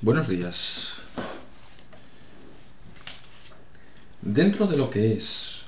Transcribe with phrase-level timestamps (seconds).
[0.00, 0.94] Buenos días.
[4.22, 5.64] Dentro de lo que es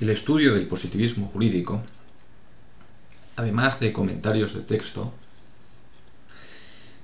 [0.00, 1.82] el estudio del positivismo jurídico,
[3.36, 5.14] además de comentarios de texto,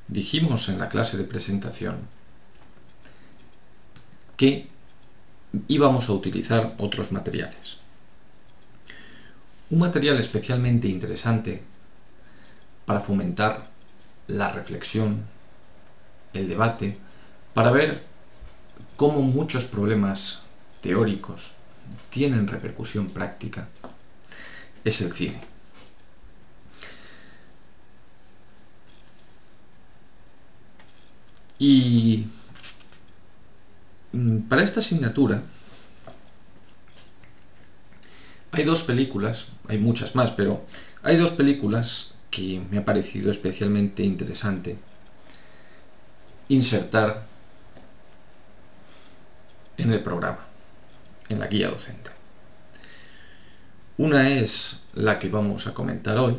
[0.09, 2.01] dijimos en la clase de presentación
[4.37, 4.76] que
[5.69, 7.79] íbamos a utilizar otros materiales.
[9.71, 11.63] Un material especialmente interesante
[12.85, 13.69] para fomentar
[14.29, 15.23] la reflexión,
[16.33, 16.99] el debate,
[17.55, 18.03] para ver
[18.97, 20.41] cómo muchos problemas
[20.81, 21.55] teóricos
[22.11, 23.69] tienen repercusión práctica,
[24.85, 25.41] es el cine.
[31.59, 32.27] Y
[34.49, 35.43] para esta asignatura
[38.53, 40.65] hay dos películas, hay muchas más, pero
[41.03, 44.79] hay dos películas que me ha parecido especialmente interesante
[46.49, 47.27] insertar
[49.77, 50.41] en el programa,
[51.29, 52.11] en la guía docente.
[53.99, 56.39] Una es la que vamos a comentar hoy,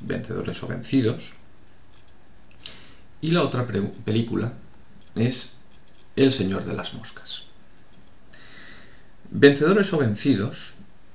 [0.00, 1.34] Vencedores o Vencidos,
[3.20, 4.54] y la otra película
[5.14, 5.59] es
[6.20, 7.44] El Señor de las Moscas.
[9.30, 10.74] Vencedores o Vencidos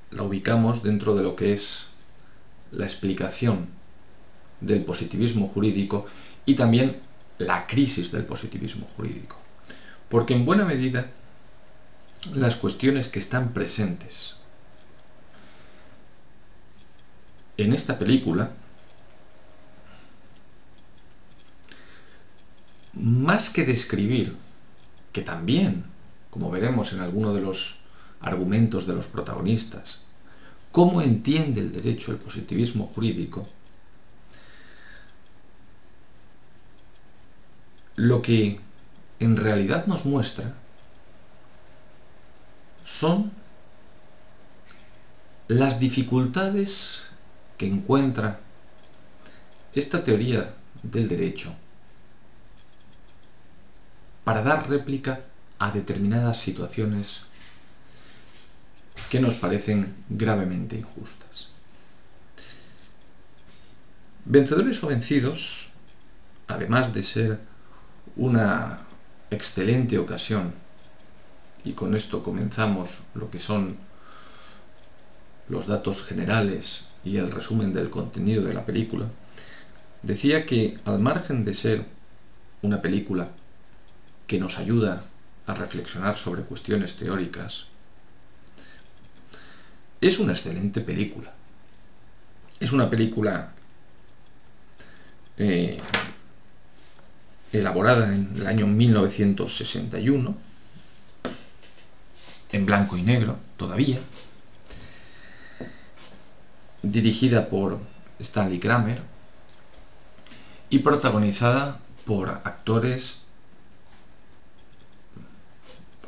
[0.09, 1.85] la ubicamos dentro de lo que es
[2.71, 3.67] la explicación
[4.61, 6.07] del positivismo jurídico
[6.47, 6.97] y también
[7.37, 9.35] la crisis del positivismo jurídico.
[10.09, 11.11] Porque en buena medida
[12.33, 14.33] las cuestiones que están presentes
[17.57, 18.53] en esta película,
[22.93, 24.43] más que describir,
[25.15, 25.85] que también,
[26.29, 27.77] como veremos en alguno de los
[28.19, 30.01] argumentos de los protagonistas,
[30.73, 33.47] cómo entiende el derecho el positivismo jurídico,
[37.95, 38.59] lo que
[39.21, 40.53] en realidad nos muestra
[42.83, 43.31] son
[45.47, 47.03] las dificultades
[47.57, 48.41] que encuentra
[49.73, 51.55] esta teoría del derecho
[54.25, 55.21] para dar réplica
[55.59, 57.21] a determinadas situaciones
[59.09, 61.47] que nos parecen gravemente injustas.
[64.25, 65.69] Vencedores o vencidos,
[66.47, 67.39] además de ser
[68.17, 68.81] una
[69.29, 70.53] excelente ocasión,
[71.63, 73.77] y con esto comenzamos lo que son
[75.49, 79.05] los datos generales y el resumen del contenido de la película,
[80.01, 81.85] decía que al margen de ser
[82.63, 83.29] una película
[84.27, 85.03] que nos ayuda
[85.45, 87.65] a reflexionar sobre cuestiones teóricas,
[90.01, 91.33] es una excelente película.
[92.59, 93.51] Es una película
[95.37, 95.79] eh,
[97.51, 100.35] elaborada en el año 1961,
[102.51, 103.99] en blanco y negro todavía,
[106.81, 107.79] dirigida por
[108.19, 109.01] Stanley Kramer
[110.69, 113.24] y protagonizada por actores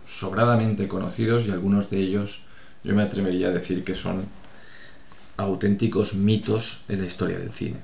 [0.08, 2.42] sobradamente conocidos y algunos de ellos
[2.84, 4.26] yo me atrevería a decir que son
[5.36, 7.78] auténticos mitos en la historia del cine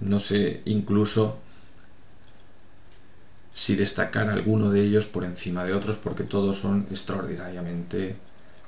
[0.00, 1.38] no sé incluso
[3.54, 8.16] si destacar alguno de ellos por encima de otros porque todos son extraordinariamente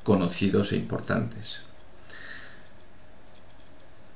[0.04, 1.62] conocidos e importantes.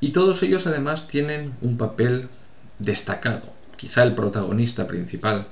[0.00, 2.28] Y todos ellos además tienen un papel
[2.78, 3.52] destacado.
[3.76, 5.48] Quizá el protagonista principal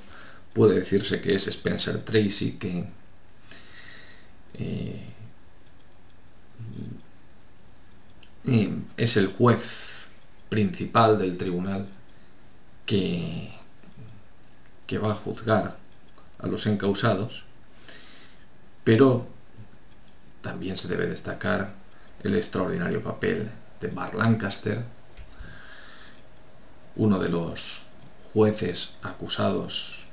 [0.58, 2.84] puede decirse que es Spencer Tracy, que
[4.54, 5.14] eh,
[8.96, 10.08] es el juez
[10.48, 11.86] principal del tribunal
[12.86, 13.52] que,
[14.88, 15.76] que va a juzgar
[16.40, 17.44] a los encausados,
[18.82, 19.28] pero
[20.42, 21.74] también se debe destacar
[22.24, 23.48] el extraordinario papel
[23.80, 24.82] de Bar Lancaster,
[26.96, 27.84] uno de los
[28.32, 30.07] jueces acusados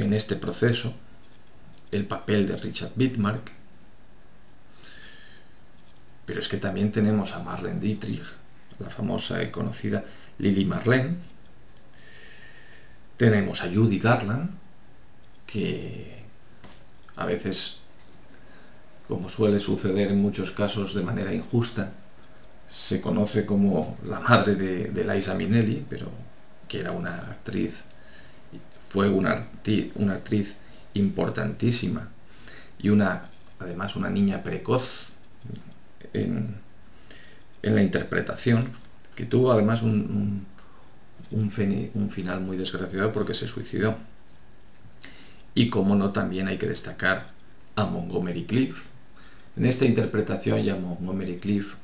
[0.00, 0.94] en este proceso,
[1.90, 3.52] el papel de Richard Bitmark,
[6.26, 8.22] pero es que también tenemos a Marlene Dietrich,
[8.78, 10.04] la famosa y conocida
[10.38, 11.16] Lily Marlene.
[13.16, 14.50] Tenemos a Judy Garland,
[15.44, 16.22] que
[17.16, 17.78] a veces,
[19.08, 21.92] como suele suceder en muchos casos de manera injusta,
[22.68, 26.08] se conoce como la madre de, de Liza Minnelli, pero
[26.68, 27.82] que era una actriz
[28.90, 29.46] fue una,
[30.12, 30.56] actriz
[30.94, 32.08] importantísima
[32.78, 35.08] y una, además, una niña precoz
[36.12, 36.56] en,
[37.62, 38.70] la interpretación,
[39.14, 40.46] que tuvo además un,
[41.30, 43.96] un, final muy desgraciado porque se suicidó.
[45.54, 47.30] Y como no, también hay que destacar
[47.76, 48.82] a Montgomery Cliff.
[49.56, 51.74] En esta interpretación ya Montgomery Cliff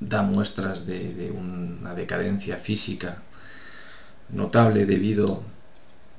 [0.00, 3.22] da muestras de, una decadencia física
[4.30, 5.42] notable debido,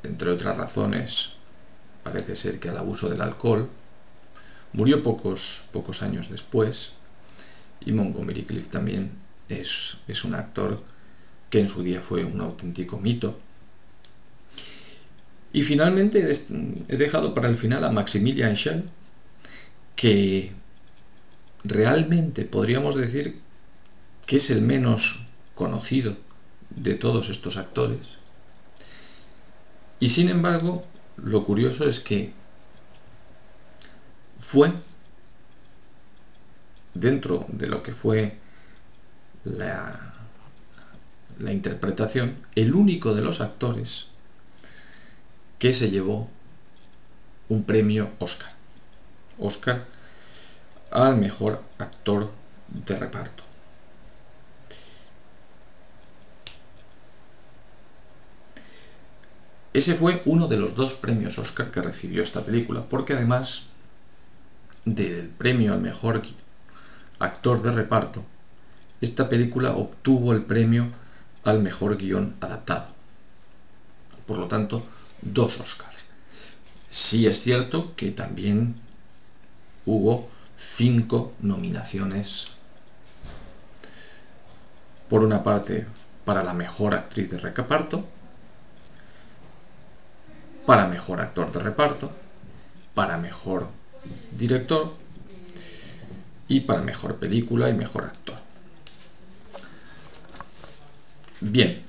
[0.03, 1.33] entre otras razones,
[2.03, 3.69] parece ser que al abuso del alcohol.
[4.73, 6.93] Murió pocos, pocos años después
[7.81, 9.11] y Montgomery Cliff también
[9.49, 10.81] es, es un actor
[11.49, 13.39] que en su día fue un auténtico mito.
[15.51, 16.31] Y finalmente
[16.87, 18.85] he dejado para el final a Maximilian Schell,
[19.95, 20.51] que
[21.63, 23.39] realmente podríamos decir
[24.25, 26.17] que es el menos conocido
[26.71, 27.99] de todos estos actores.
[30.03, 30.83] Y sin embargo,
[31.15, 32.33] lo curioso es que
[34.37, 34.73] fue,
[36.93, 38.37] dentro de lo que fue
[39.45, 40.13] la,
[41.39, 44.07] interpretación, el único de los actores
[45.57, 46.29] que se llevó
[47.47, 48.51] un premio Oscar.
[49.39, 49.85] Oscar
[50.91, 52.29] al mejor actor
[52.67, 53.52] de reparto.
[59.73, 63.63] Ese fue uno de los dos premios Oscar que recibió esta película, porque además
[64.85, 66.21] del premio al mejor
[67.17, 68.23] actor de reparto,
[69.01, 70.91] esta película obtuvo el premio
[71.43, 72.87] al mejor guion adaptado.
[74.27, 74.85] Por lo tanto,
[75.21, 75.97] dos Oscars.
[76.87, 78.75] Sí es cierto que también
[79.85, 80.29] hubo
[80.75, 82.59] cinco nominaciones.
[85.09, 85.87] Por una parte,
[86.25, 88.07] para la mejor actriz de reparto,
[90.65, 92.11] para mejor actor de reparto,
[92.93, 93.67] para mejor
[94.37, 94.93] director
[96.47, 98.35] y para mejor película y mejor actor.
[101.41, 101.81] Bien,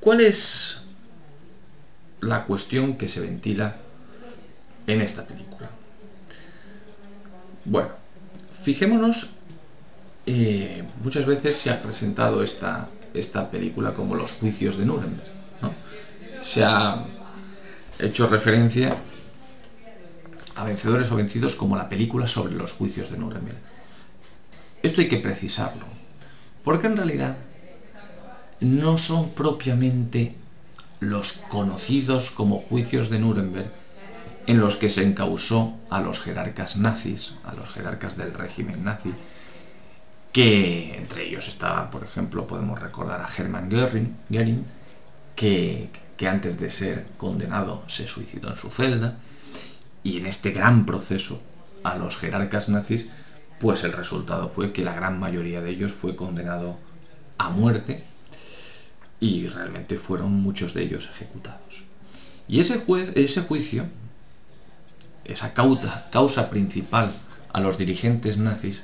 [0.00, 0.78] ¿cuál es
[2.20, 3.76] la cuestión que se ventila
[4.86, 5.70] en esta película?
[7.64, 7.90] Bueno,
[8.64, 9.30] fijémonos,
[10.26, 15.32] eh, muchas veces se ha presentado esta, esta película como los juicios de Nuremberg.
[16.44, 17.04] Se ha
[17.98, 18.96] hecho referencia
[20.56, 23.58] a Vencedores o Vencidos como la película sobre los juicios de Nuremberg.
[24.82, 25.86] Esto hay que precisarlo,
[26.62, 27.36] porque en realidad
[28.60, 30.36] no son propiamente
[31.00, 33.70] los conocidos como juicios de Nuremberg
[34.46, 39.12] en los que se encausó a los jerarcas nazis, a los jerarcas del régimen nazi,
[40.32, 44.64] que entre ellos estaban, por ejemplo, podemos recordar a Hermann Göring,
[45.34, 49.18] que, que antes de ser condenado se suicidó en su celda,
[50.02, 51.40] y en este gran proceso
[51.82, 53.08] a los jerarcas nazis,
[53.58, 56.76] pues el resultado fue que la gran mayoría de ellos fue condenado
[57.38, 58.04] a muerte
[59.18, 61.84] y realmente fueron muchos de ellos ejecutados.
[62.46, 63.86] Y ese, juez, ese juicio,
[65.24, 67.10] esa causa, causa principal
[67.52, 68.82] a los dirigentes nazis,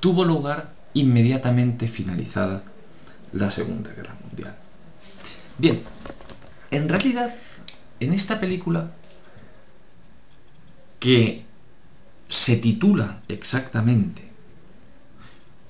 [0.00, 2.62] tuvo lugar inmediatamente finalizada
[3.32, 4.56] la Segunda Guerra Mundial.
[5.58, 5.82] Bien,
[6.70, 7.34] en realidad,
[7.98, 8.92] en esta película
[10.98, 11.44] que
[12.28, 14.28] se titula exactamente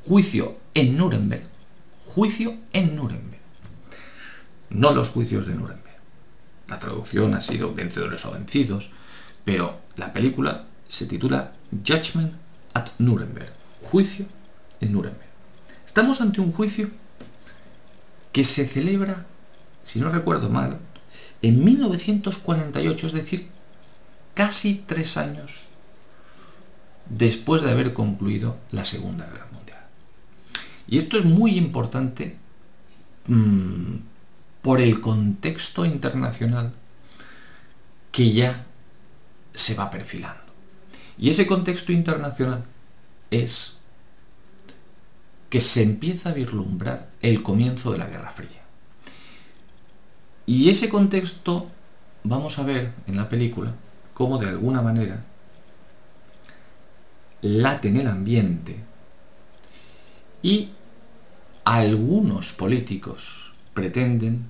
[0.07, 1.45] Juicio en Nuremberg,
[2.15, 3.41] Juicio en Nuremberg,
[4.71, 5.81] no los juicios de Nuremberg.
[6.69, 8.91] La traducción ha sido Vencedores o Vencidos,
[9.45, 12.35] pero la película se titula Judgment
[12.75, 13.53] at Nuremberg,
[13.91, 14.27] Juicio
[14.81, 15.31] en Nuremberg.
[15.87, 16.91] Estamos ante un juicio
[18.33, 19.27] que se celebra,
[19.85, 20.79] si no recuerdo mal,
[21.43, 23.49] en 1948, es decir,
[24.35, 25.65] casi tres años
[27.09, 29.81] después de haber concluido la Segunda Guerra Mundial.
[30.87, 32.37] Y esto es muy importante
[33.27, 33.97] mm,
[34.63, 36.73] por el contexto internacional
[38.13, 38.67] que ya
[39.55, 40.41] se va perfilando.
[41.19, 42.65] Y ese contexto internacional
[43.31, 43.77] es
[45.51, 48.60] que se empieza a vislumbrar el comienzo de la Guerra Fría.
[50.51, 51.71] Y ese contexto
[52.25, 53.73] vamos a ver en la película
[54.13, 55.25] cómo de alguna manera
[57.41, 58.75] late en el ambiente
[60.43, 60.71] y
[61.65, 64.47] algunos políticos pretenden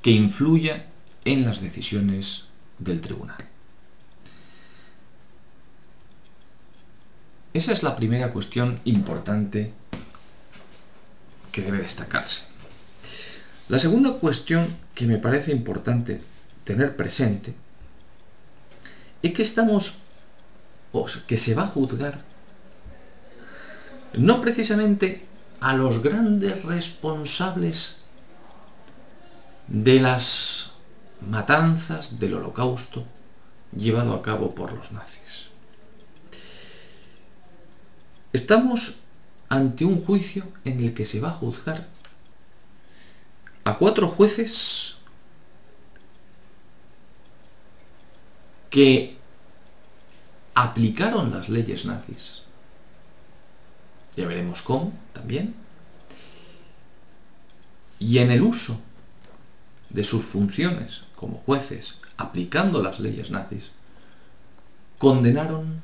[0.00, 0.86] que influya
[1.26, 2.46] en las decisiones
[2.78, 3.44] del tribunal.
[7.52, 9.74] Esa es la primera cuestión importante
[11.52, 12.44] que debe destacarse.
[13.68, 16.22] La segunda cuestión que me parece importante
[16.64, 17.54] tener presente
[19.22, 19.94] es que estamos,
[21.26, 22.24] que se va a juzgar,
[24.14, 25.26] no precisamente
[25.60, 27.98] a los grandes responsables
[29.68, 30.72] de las
[31.20, 33.04] matanzas del holocausto
[33.76, 35.50] llevado a cabo por los nazis.
[38.32, 39.00] Estamos
[39.50, 41.86] ante un juicio en el que se va a juzgar
[43.66, 44.94] a cuatro jueces
[48.70, 49.16] que
[50.54, 52.42] aplicaron las leyes nazis.
[54.14, 55.56] Ya veremos cómo también.
[57.98, 58.80] Y en el uso
[59.90, 63.72] de sus funciones como jueces, aplicando las leyes nazis,
[64.98, 65.82] condenaron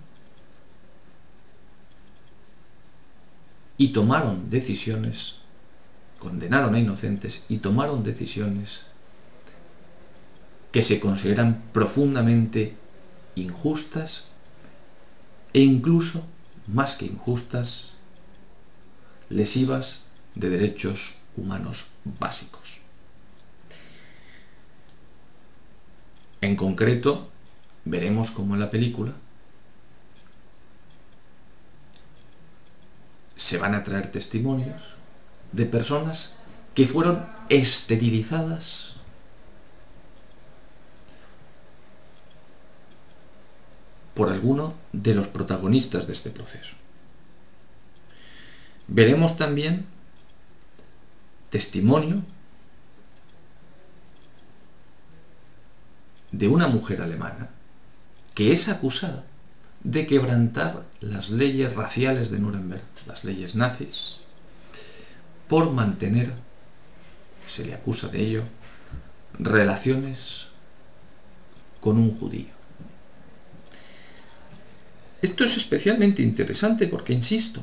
[3.77, 5.42] y tomaron decisiones,
[6.23, 8.83] condenaron a inocentes y tomaron decisiones
[10.71, 12.77] que se consideran profundamente
[13.35, 14.27] injustas
[15.53, 16.25] e incluso,
[16.69, 17.91] más que injustas,
[19.31, 20.05] lesivas
[20.37, 21.89] de derechos humanos
[22.21, 22.79] básicos.
[26.41, 27.31] En concreto,
[27.85, 29.13] veremos cómo en la película
[33.35, 35.02] se van a traer testimonios
[35.53, 36.35] de personas
[36.75, 38.97] que fueron esterilizadas
[44.15, 46.75] por alguno de los protagonistas de este proceso.
[48.89, 49.87] Veremos también
[51.51, 52.23] testimonio
[56.31, 57.51] de una mujer alemana
[58.35, 59.25] que es acusada
[59.85, 64.17] de quebrantar las leyes raciales de Nuremberg, las leyes nazis,
[65.53, 66.33] por mantener,
[67.47, 68.45] se le acusa de ello,
[69.39, 70.47] relaciones
[71.79, 72.55] con un judío.
[75.21, 77.63] Esto es especialmente interesante porque, insisto,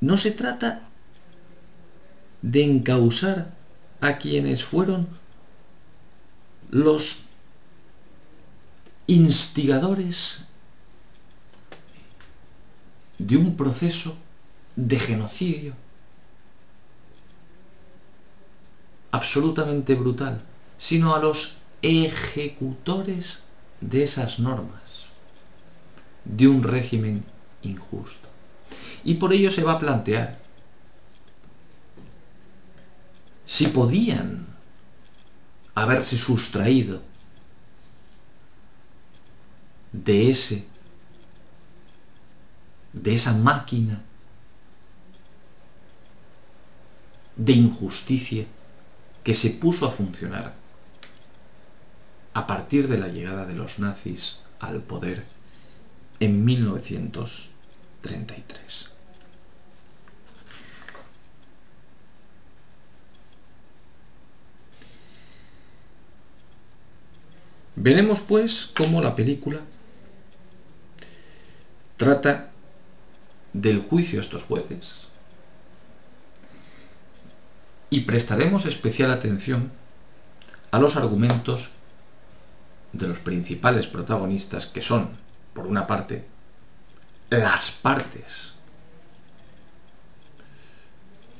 [0.00, 0.88] no se trata
[2.42, 3.54] de encausar
[4.00, 5.06] a quienes fueron
[6.68, 7.26] los
[9.06, 10.46] instigadores
[13.18, 14.18] de un proceso
[14.74, 15.89] de genocidio
[19.10, 20.42] absolutamente brutal,
[20.78, 23.40] sino a los ejecutores
[23.80, 25.06] de esas normas,
[26.24, 27.24] de un régimen
[27.62, 28.28] injusto.
[29.04, 30.38] Y por ello se va a plantear
[33.46, 34.46] si podían
[35.74, 37.02] haberse sustraído
[39.92, 40.68] de ese
[42.92, 44.02] de esa máquina
[47.36, 48.46] de injusticia
[49.24, 50.54] que se puso a funcionar
[52.32, 55.24] a partir de la llegada de los nazis al poder
[56.20, 58.88] en 1933.
[67.76, 69.60] Veremos pues cómo la película
[71.96, 72.50] trata
[73.52, 75.09] del juicio a estos jueces
[77.90, 79.72] y prestaremos especial atención
[80.70, 81.70] a los argumentos
[82.92, 85.10] de los principales protagonistas que son,
[85.52, 86.24] por una parte,
[87.30, 88.54] las partes.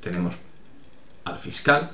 [0.00, 0.38] Tenemos
[1.24, 1.92] al fiscal,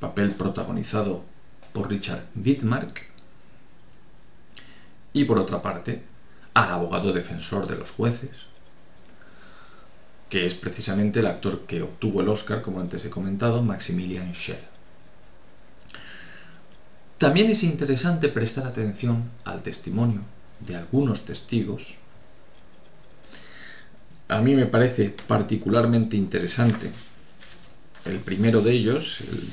[0.00, 1.24] papel protagonizado
[1.72, 3.10] por Richard Wittmark,
[5.12, 6.02] y por otra parte,
[6.54, 8.30] al abogado defensor de los jueces,
[10.30, 14.56] que es precisamente el actor que obtuvo el Oscar, como antes he comentado, Maximilian Schell.
[17.18, 20.22] También es interesante prestar atención al testimonio
[20.60, 21.96] de algunos testigos.
[24.28, 26.92] A mí me parece particularmente interesante
[28.04, 29.48] el primero de ellos, el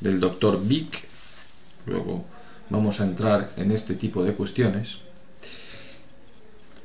[0.00, 1.06] del doctor Vick.
[1.86, 2.24] Luego
[2.70, 4.98] vamos a entrar en este tipo de cuestiones.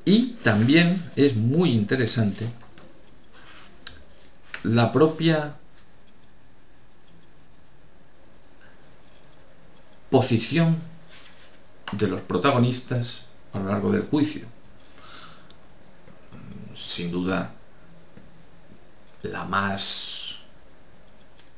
[0.06, 2.46] Y también es muy interesante
[4.64, 5.56] la propia
[10.10, 10.78] posición
[11.92, 14.48] de los protagonistas a lo largo del juicio.
[16.76, 17.52] Sin duda,
[19.24, 20.40] la más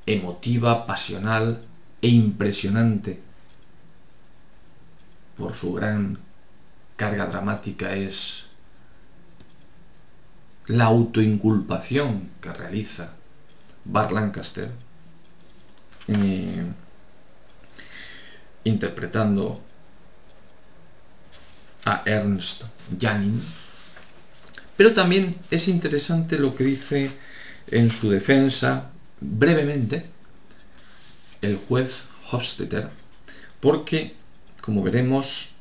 [0.05, 1.65] emotiva, pasional
[2.01, 3.21] e impresionante
[5.37, 6.19] por su gran
[6.95, 8.45] carga dramática es
[10.67, 13.13] la autoinculpación que realiza
[13.83, 14.69] Bart Lancaster
[16.07, 16.63] eh,
[18.63, 19.61] interpretando
[21.85, 22.63] a Ernst
[22.99, 23.41] Janin,
[24.75, 27.11] pero también es interesante lo que dice
[27.67, 28.89] en su defensa
[29.21, 30.05] brevemente
[31.41, 32.89] el juez Hofstetter,
[33.59, 34.15] porque,
[34.61, 35.51] como veremos,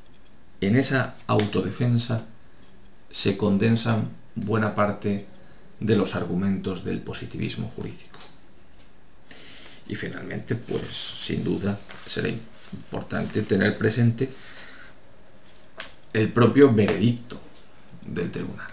[0.61, 2.25] en esa autodefensa
[3.11, 5.27] se condensan buena parte
[5.81, 8.19] de los argumentos del positivismo jurídico.
[9.87, 14.31] Y finalmente, pues sin duda será importante tener presente
[16.13, 17.41] el propio veredicto
[18.07, 18.71] del tribunal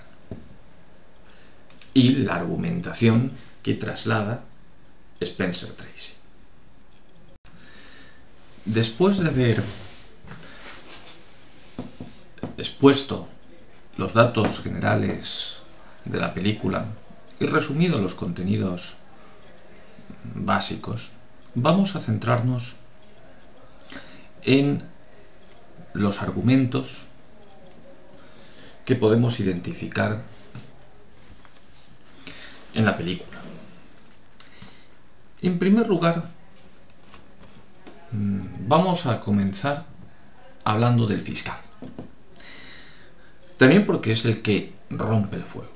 [1.94, 4.44] y la argumentación que traslada
[5.20, 6.13] Spencer Tracy.
[8.65, 9.63] Después de haber
[12.58, 13.27] expuesto
[13.98, 15.62] los datos generales
[16.05, 16.86] de la película
[17.39, 18.95] y resumido los contenidos
[20.36, 21.12] básicos,
[21.55, 22.75] vamos a centrarnos
[24.43, 24.79] en
[25.93, 27.05] los argumentos
[28.86, 30.21] que podemos identificar
[32.74, 33.39] en la película.
[35.41, 36.29] En primer lugar,
[38.12, 39.86] mm, vamos a comenzar
[40.63, 41.57] hablando del fiscal.
[43.62, 45.70] También porque es el que rompe el fuego.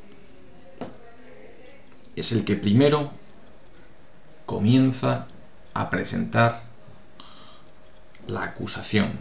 [2.15, 3.11] Es el que primero
[4.47, 5.27] comienza
[5.75, 6.63] a presentar
[8.25, 9.11] la acusación.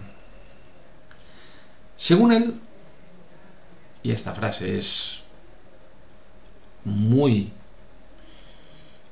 [1.99, 2.59] Según él,
[4.02, 5.21] y esta frase es
[6.87, 7.52] muy,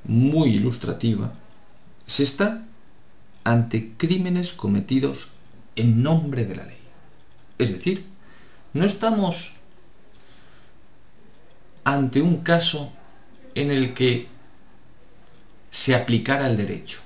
[0.03, 1.31] muy ilustrativa,
[2.07, 2.65] se está
[3.43, 5.27] ante crímenes cometidos
[5.75, 6.81] en nombre de la ley.
[7.59, 8.12] Es decir,
[8.73, 9.53] no estamos
[11.83, 12.91] ante un caso
[13.55, 14.27] en el que
[15.69, 16.99] se aplicara el derecho.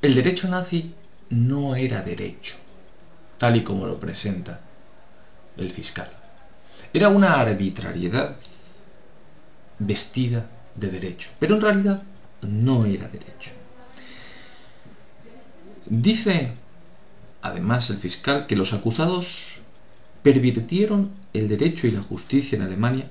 [0.00, 0.94] El derecho nazi
[1.30, 2.56] no era derecho,
[3.38, 4.60] tal y como lo presenta
[5.56, 6.10] el fiscal.
[6.92, 8.36] Era una arbitrariedad
[9.78, 12.02] vestida de derecho, pero en realidad
[12.42, 13.52] no era derecho.
[15.86, 16.61] Dice
[17.42, 19.58] además el fiscal que los acusados
[20.22, 23.10] pervirtieron el derecho y la justicia en Alemania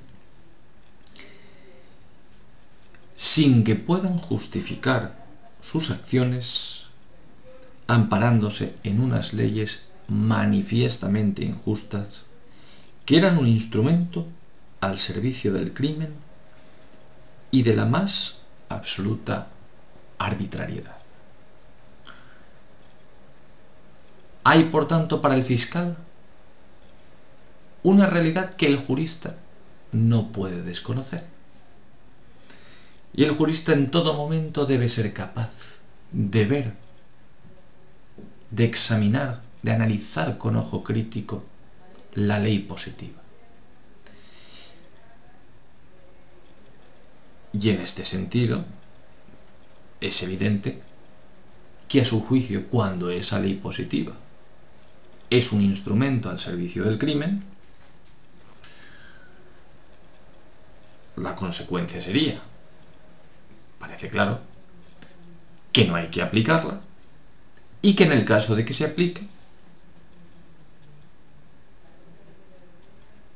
[3.16, 5.26] sin que puedan justificar
[5.62, 6.86] sus acciones
[7.88, 12.24] amparándose en unas leyes manifiestamente injustas
[13.06, 14.28] que eran un instrumento
[14.80, 16.14] al servicio del crimen
[17.52, 18.40] y de la más
[18.70, 19.50] absoluta
[20.18, 21.01] arbitrariedad.
[24.44, 25.98] Hay, por tanto, para el fiscal
[27.84, 29.36] una realidad que el jurista
[29.92, 31.26] no puede desconocer.
[33.14, 35.52] Y el jurista en todo momento debe ser capaz
[36.12, 36.74] de ver,
[38.50, 41.44] de examinar, de analizar con ojo crítico
[42.14, 43.22] la ley positiva.
[47.54, 48.64] Y en este sentido,
[50.00, 50.82] es evidente
[51.90, 54.16] que a su juicio, cuando esa ley positiva
[55.32, 57.42] es un instrumento al servicio del crimen,
[61.16, 62.42] la consecuencia sería,
[63.80, 64.42] parece claro,
[65.72, 66.82] que no hay que aplicarla
[67.82, 69.26] y que en el caso de que se aplique,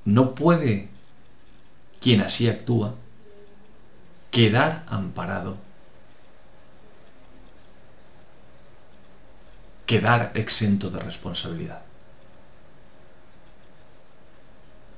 [0.03, 0.89] no puede
[2.01, 2.93] quien así actúa
[4.31, 5.57] quedar amparado,
[9.85, 11.81] quedar exento de responsabilidad.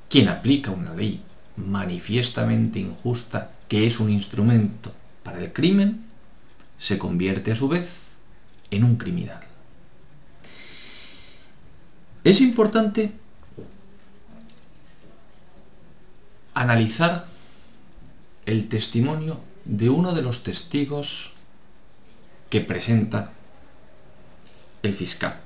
[0.10, 1.22] Quien aplica una ley
[1.58, 6.06] manifiestamente injusta que es un instrumento para el crimen,
[6.80, 8.16] se convierte a su vez
[8.72, 9.42] en un criminal.
[12.24, 13.12] Es importante
[16.54, 17.26] analizar
[18.46, 21.34] el testimonio de uno de los testigos
[22.50, 23.34] que presenta
[24.88, 25.40] el fiscal,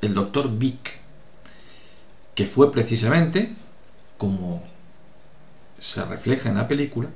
[0.00, 0.98] el doctor Vick,
[2.34, 3.54] que fue precisamente,
[4.18, 4.62] como
[5.80, 7.08] se refleja en la película,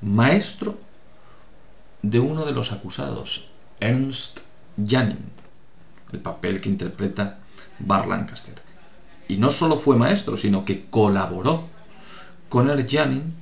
[0.00, 0.78] maestro
[2.02, 3.48] de uno de los acusados,
[3.80, 4.40] Ernst
[4.84, 5.18] Janin,
[6.12, 7.38] el papel que interpreta
[7.78, 8.54] Bar Lancaster.
[9.28, 11.68] Y no solo fue maestro, sino que colaboró
[12.48, 13.34] con Ernst Janin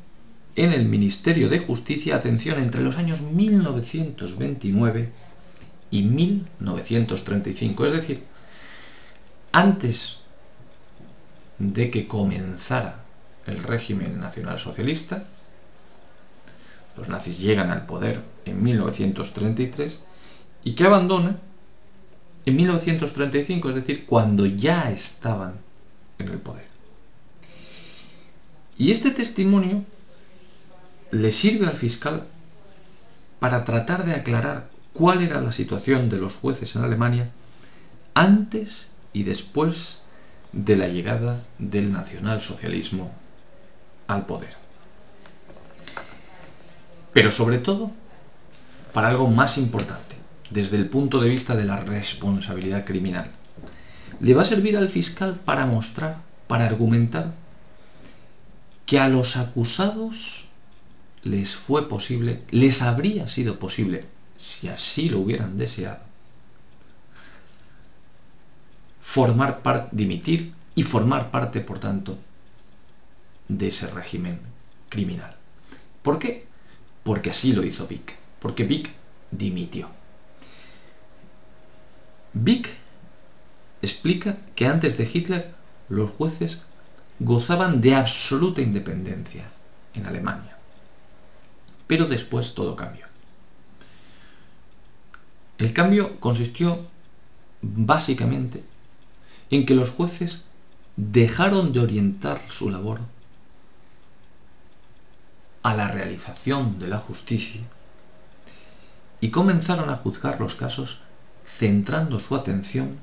[0.56, 5.12] en el Ministerio de Justicia, atención, entre los años 1929
[5.90, 7.86] y 1935.
[7.86, 8.24] Es decir,
[9.52, 10.18] antes
[11.58, 13.04] de que comenzara
[13.46, 15.24] el régimen nacionalsocialista,
[16.96, 20.00] los nazis llegan al poder en 1933
[20.64, 21.38] y que abandona
[22.46, 25.54] en 1935, es decir, cuando ya estaban
[26.18, 26.66] en el poder.
[28.78, 29.84] Y este testimonio
[31.10, 32.26] le sirve al fiscal
[33.38, 37.30] para tratar de aclarar cuál era la situación de los jueces en Alemania
[38.14, 39.98] antes y después
[40.52, 43.12] de la llegada del nacionalsocialismo
[44.06, 44.54] al poder.
[47.12, 47.90] Pero sobre todo,
[48.92, 50.16] para algo más importante,
[50.50, 53.30] desde el punto de vista de la responsabilidad criminal.
[54.20, 57.32] Le va a servir al fiscal para mostrar, para argumentar,
[58.84, 60.48] que a los acusados
[61.22, 64.04] les fue posible, les habría sido posible,
[64.40, 66.00] si así lo hubieran deseado,
[69.02, 72.18] formar parte, dimitir y formar parte, por tanto,
[73.48, 74.40] de ese régimen
[74.88, 75.36] criminal.
[76.02, 76.46] ¿Por qué?
[77.02, 78.16] Porque así lo hizo Vic.
[78.38, 78.90] Porque Vic
[79.30, 79.90] dimitió.
[82.32, 82.68] Vic
[83.82, 85.54] explica que antes de Hitler
[85.88, 86.62] los jueces
[87.18, 89.50] gozaban de absoluta independencia
[89.92, 90.56] en Alemania.
[91.86, 93.09] Pero después todo cambió.
[95.60, 96.86] El cambio consistió
[97.60, 98.64] básicamente
[99.50, 100.46] en que los jueces
[100.96, 103.00] dejaron de orientar su labor
[105.62, 107.60] a la realización de la justicia
[109.20, 111.02] y comenzaron a juzgar los casos
[111.44, 112.96] centrando su atención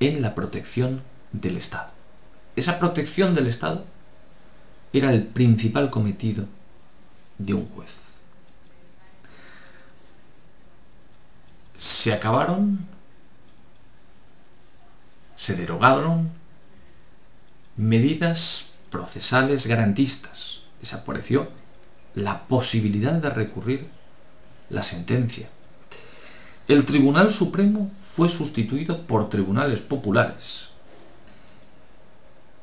[0.00, 1.00] en la protección
[1.32, 1.92] del Estado.
[2.56, 3.86] Esa protección del Estado
[4.92, 6.44] era el principal cometido
[7.38, 8.05] de un juez.
[11.76, 12.86] Se acabaron,
[15.36, 16.30] se derogaron
[17.76, 20.60] medidas procesales garantistas.
[20.80, 21.50] Desapareció
[22.14, 23.88] la posibilidad de recurrir
[24.70, 25.48] la sentencia.
[26.68, 30.70] El Tribunal Supremo fue sustituido por tribunales populares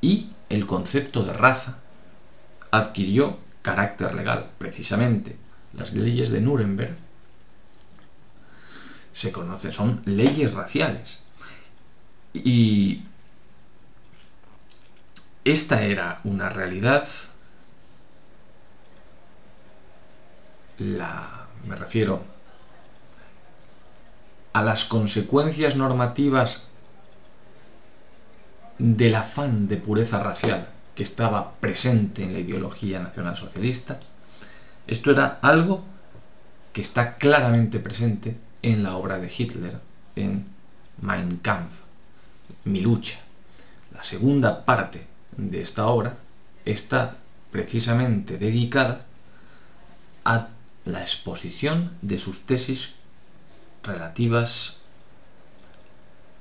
[0.01, 1.79] y el concepto de raza
[2.71, 4.49] adquirió carácter legal.
[4.57, 5.37] Precisamente
[5.73, 6.97] las leyes de Nuremberg
[9.13, 11.19] se conocen, son leyes raciales.
[12.33, 13.03] Y
[15.45, 17.07] esta era una realidad,
[20.79, 22.23] la, me refiero
[24.51, 26.67] a las consecuencias normativas
[28.79, 33.99] del afán de pureza racial que estaba presente en la ideología nacionalsocialista,
[34.87, 35.83] esto era algo
[36.71, 39.79] que está claramente presente en la obra de Hitler,
[40.15, 40.47] en
[41.01, 41.73] Mein Kampf,
[42.65, 43.19] Mi lucha.
[43.93, 45.05] La segunda parte
[45.37, 46.17] de esta obra
[46.65, 47.17] está
[47.51, 49.05] precisamente dedicada
[50.25, 50.47] a
[50.85, 52.95] la exposición de sus tesis
[53.83, 54.77] relativas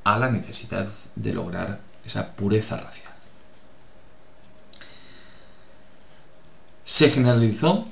[0.05, 3.13] a la necesidad de lograr esa pureza racial.
[6.85, 7.87] Se generalizó,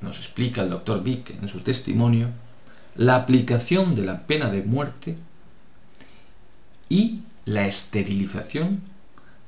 [0.00, 2.28] nos explica el doctor Vick en su testimonio,
[2.94, 5.16] la aplicación de la pena de muerte
[6.88, 8.82] y la esterilización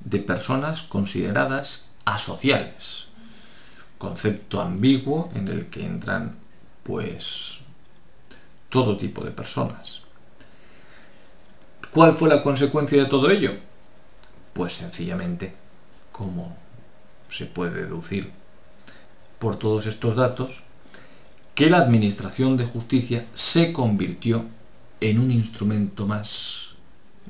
[0.01, 3.07] de personas consideradas asociales,
[3.99, 6.37] concepto ambiguo en el que entran
[6.83, 7.59] pues
[8.69, 10.01] todo tipo de personas.
[11.93, 13.53] ¿Cuál fue la consecuencia de todo ello?
[14.53, 15.55] Pues sencillamente,
[16.13, 16.57] como
[17.31, 18.33] se puede deducir
[19.39, 20.65] por todos estos datos,
[21.55, 24.47] que la Administración de Justicia se convirtió
[25.01, 26.71] en un instrumento más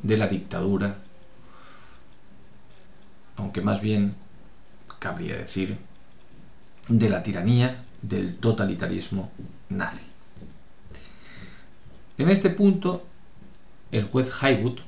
[0.02, 0.96] de la dictadura,
[3.36, 4.14] aunque más bien
[4.98, 5.76] cabría decir
[6.88, 9.30] de la tiranía del totalitarismo
[9.68, 10.06] nazi.
[12.16, 13.04] En este punto,
[13.90, 14.78] el juez Haywood,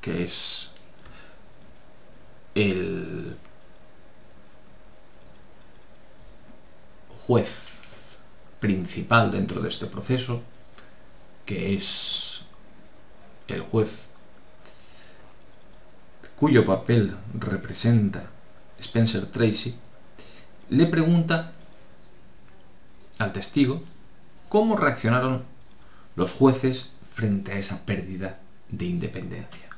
[0.00, 0.70] que es
[2.54, 3.36] el
[7.26, 7.69] juez
[8.60, 10.42] principal dentro de este proceso,
[11.44, 12.42] que es
[13.48, 14.10] el juez
[16.40, 18.30] cuyo papel representa
[18.78, 19.74] Spencer Tracy,
[20.70, 21.52] le pregunta
[23.18, 23.84] al testigo
[24.48, 25.44] cómo reaccionaron
[26.16, 28.38] los jueces frente a esa pérdida
[28.70, 29.68] de independencia.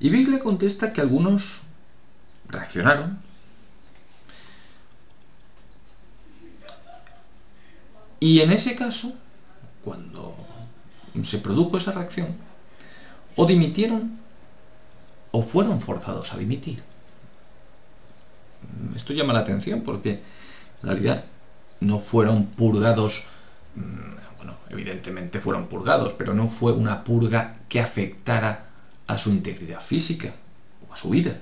[0.00, 1.60] Y Vic le contesta que algunos
[2.48, 3.20] reaccionaron,
[8.20, 9.14] y en ese caso,
[9.82, 10.36] cuando
[11.24, 12.28] se produjo esa reacción,
[13.36, 14.18] o dimitieron
[15.32, 16.82] o fueron forzados a dimitir.
[18.94, 20.22] Esto llama la atención porque
[20.82, 21.24] en realidad
[21.80, 23.24] no fueron purgados,
[23.74, 28.66] mm, bueno, evidentemente fueron purgados, pero no fue una purga que afectara
[29.06, 30.34] a su integridad física
[30.88, 31.38] o a su vida.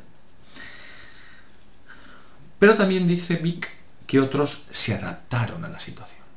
[2.59, 3.69] Pero también dice Vic
[4.07, 6.28] que otros se adaptaron a la situación.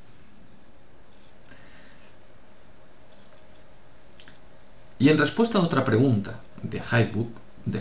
[5.02, 7.26] Y en respuesta a otra pregunta de Highwood,
[7.66, 7.80] de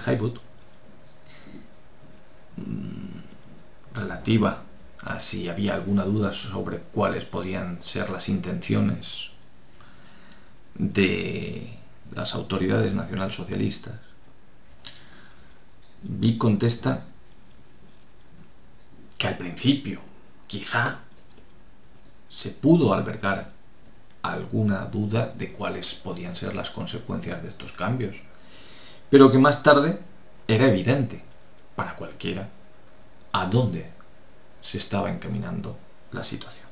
[2.57, 4.63] mm, relativa
[5.03, 9.33] a si había alguna duda sobre cuáles podían ser las intenciones
[10.77, 11.77] de
[12.15, 14.01] las autoridades nacionalsocialistas,
[16.03, 17.05] Vic contesta
[19.19, 20.01] que al principio
[20.47, 21.01] quizá
[22.31, 23.60] se pudo albergar
[24.23, 28.17] alguna duda de cuáles podían ser las consecuencias de estos cambios,
[29.09, 29.99] pero que más tarde
[30.47, 31.23] era evidente
[31.75, 32.49] para cualquiera
[33.33, 33.91] a dónde
[34.61, 35.77] se estaba encaminando
[36.13, 36.67] la situación.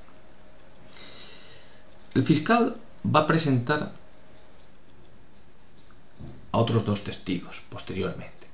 [2.15, 3.93] El fiscal va a presentar
[6.51, 8.47] a otros dos testigos posteriormente.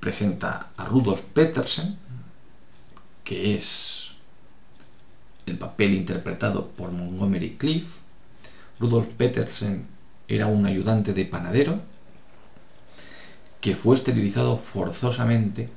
[0.00, 1.98] Presenta a Rudolf Petersen,
[3.22, 4.03] que es
[5.46, 7.86] el papel interpretado por Montgomery Cliff.
[8.80, 9.86] Rudolf Petersen
[10.28, 11.80] era un ayudante de panadero
[13.60, 15.70] que fue esterilizado forzosamente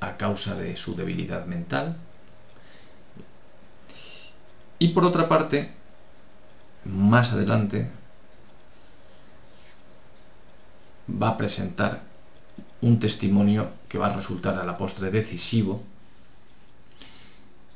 [0.00, 1.96] a causa de su debilidad mental.
[4.78, 5.72] Y por otra parte,
[6.84, 7.90] más adelante,
[11.10, 12.02] va a presentar
[12.80, 15.82] un testimonio que va a resultar a la postre decisivo,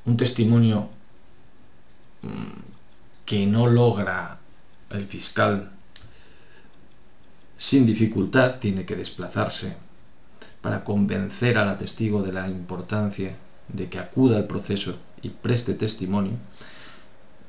[0.04, 0.90] un testimonio
[3.24, 4.38] que no logra
[4.90, 5.70] el fiscal
[7.58, 9.76] sin dificultad, tiene que desplazarse
[10.60, 13.36] para convencer al testigo de la importancia
[13.68, 16.32] de que acuda al proceso y preste testimonio,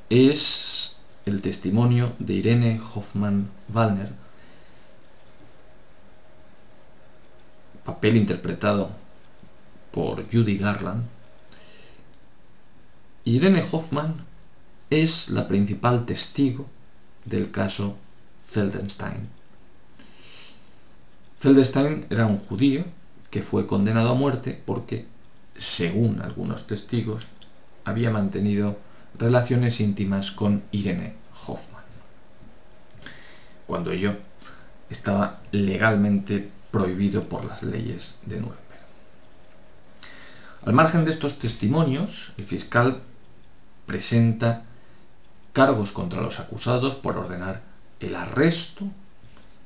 [0.09, 4.09] es el testimonio de Irene Hoffman-Wallner,
[7.83, 8.91] papel interpretado
[9.91, 11.03] por Judy Garland.
[13.25, 14.15] Irene Hoffman
[15.01, 16.67] es la principal testigo
[17.25, 17.97] del caso
[18.51, 19.27] Feldenstein.
[21.39, 22.85] Feldenstein era un judío
[23.31, 25.07] que fue condenado a muerte porque,
[25.57, 27.25] según algunos testigos,
[27.85, 28.77] había mantenido
[29.17, 31.13] relaciones íntimas con Irene
[31.45, 31.83] Hoffman,
[33.67, 34.15] cuando ello
[34.89, 38.63] estaba legalmente prohibido por las leyes de Nuremberg.
[40.65, 43.01] Al margen de estos testimonios, el fiscal
[43.85, 44.63] presenta
[45.53, 47.61] cargos contra los acusados por ordenar
[47.99, 48.85] el arresto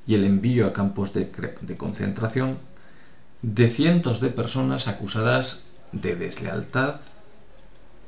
[0.06, 1.32] y el envío a campos de,
[1.78, 2.60] concentración
[3.41, 7.02] de cientos de personas acusadas de deslealtad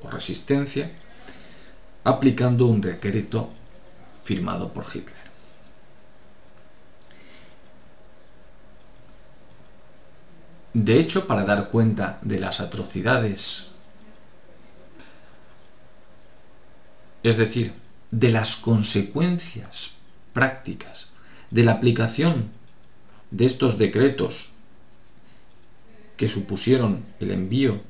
[0.04, 0.92] o resistencia,
[2.04, 3.50] aplicando un decreto
[4.24, 5.20] firmado por Hitler.
[10.74, 13.69] De hecho, para dar cuenta de las atrocidades
[17.24, 17.74] es decir,
[18.12, 19.92] de las consecuencias
[20.34, 21.10] prácticas
[21.52, 22.50] de la aplicación
[23.32, 24.54] de estos decretos
[26.18, 27.82] que supusieron el envío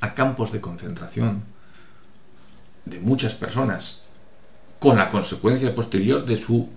[0.00, 1.44] a campos de concentración
[2.84, 4.02] de muchas personas
[4.78, 6.68] con la consecuencia posterior de su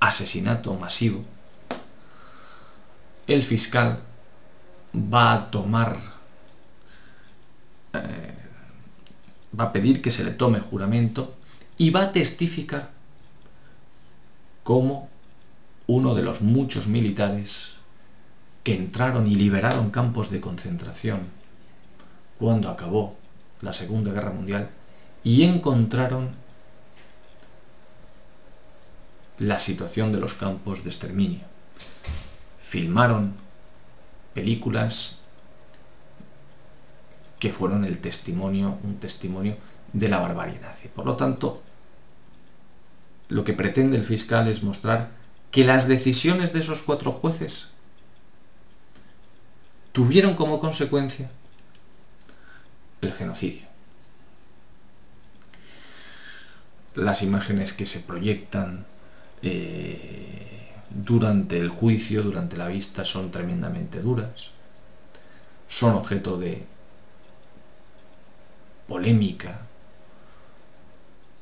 [0.00, 1.24] asesinato masivo,
[3.28, 4.00] el fiscal
[4.94, 5.96] va a tomar
[7.92, 8.41] eh,
[9.58, 11.34] va a pedir que se le tome juramento
[11.76, 12.90] y va a testificar
[14.62, 15.08] como
[15.86, 17.72] uno de los muchos militares
[18.62, 21.20] que entraron y liberaron campos de concentración
[22.38, 23.16] cuando acabó
[23.60, 24.70] la Segunda Guerra Mundial
[25.24, 26.30] y encontraron
[29.38, 31.40] la situación de los campos de exterminio.
[32.62, 33.34] Filmaron
[34.34, 35.18] películas
[37.42, 39.56] que fueron el testimonio, un testimonio
[39.92, 40.86] de la barbarie nazi.
[40.86, 41.60] Por lo tanto,
[43.30, 45.10] lo que pretende el fiscal es mostrar
[45.50, 47.70] que las decisiones de esos cuatro jueces
[49.90, 51.32] tuvieron como consecuencia
[53.00, 53.66] el genocidio.
[56.94, 58.86] Las imágenes que se proyectan
[59.42, 64.52] eh, durante el juicio, durante la vista, son tremendamente duras.
[65.66, 66.70] Son objeto de
[68.86, 69.60] polémica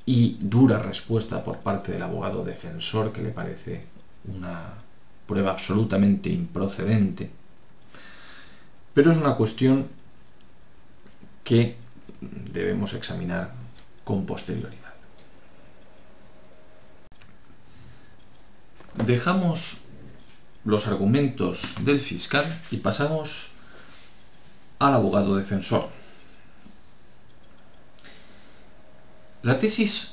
[0.07, 3.87] y dura respuesta por parte del abogado defensor que le parece
[4.25, 4.75] una
[5.27, 7.31] prueba absolutamente improcedente
[8.95, 9.89] Pero es una cuestión
[11.45, 11.77] que
[12.21, 13.53] debemos examinar
[14.05, 14.95] con posterioridad.
[19.07, 19.83] Dejamos
[20.65, 23.53] los argumentos del fiscal y pasamos
[24.79, 25.89] al abogado defensor.
[29.43, 30.13] La tesis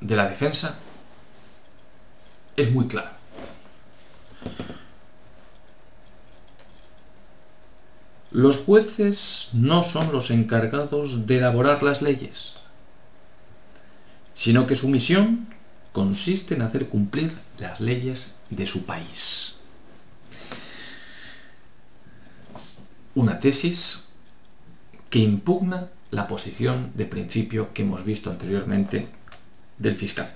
[0.00, 0.76] de la defensa
[2.56, 3.16] es muy clara.
[8.32, 12.54] Los jueces no son los encargados de elaborar las leyes,
[14.34, 15.46] sino que su misión
[15.92, 19.54] consiste en hacer cumplir las leyes de su país.
[23.14, 24.02] Una tesis
[25.08, 29.08] que impugna la posición de principio que hemos visto anteriormente
[29.78, 30.34] del fiscal.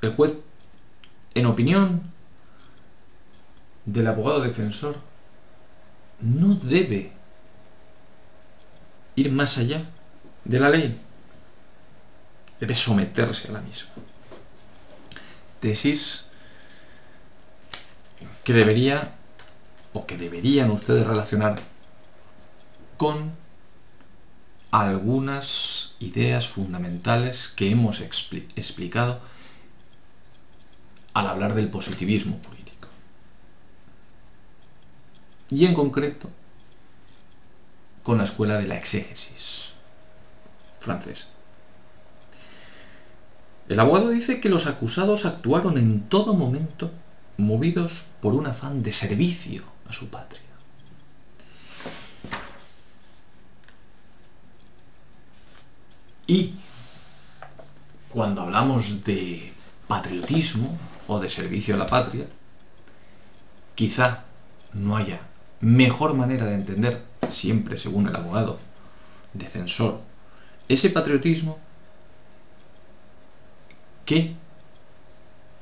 [0.00, 0.34] El juez,
[1.34, 2.10] en opinión
[3.84, 4.96] del abogado defensor,
[6.20, 7.12] no debe
[9.16, 9.84] ir más allá
[10.44, 10.98] de la ley.
[12.58, 13.90] Debe someterse a la misma.
[15.60, 16.24] Tesis
[18.44, 19.14] que debería
[19.92, 21.58] o que deberían ustedes relacionar
[22.96, 23.32] con
[24.70, 29.20] algunas ideas fundamentales que hemos explicado
[31.12, 32.88] al hablar del positivismo político.
[35.50, 36.30] Y en concreto,
[38.02, 39.70] con la escuela de la exégesis
[40.80, 41.28] francesa.
[43.68, 46.90] El abogado dice que los acusados actuaron en todo momento
[47.36, 50.42] movidos por un afán de servicio a su patria.
[56.26, 56.54] Y
[58.20, 59.50] cuando hablamos de
[59.88, 60.78] patriotismo
[61.08, 62.26] o de servicio a la patria,
[63.74, 64.24] quizá
[64.74, 65.20] no haya
[65.62, 68.58] mejor manera de entender, siempre según el abogado
[69.32, 70.02] defensor,
[70.68, 71.58] ese patriotismo
[74.04, 74.36] que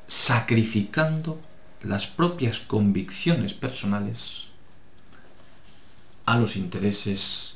[0.09, 1.41] sacrificando
[1.83, 4.49] las propias convicciones personales
[6.27, 7.55] a los intereses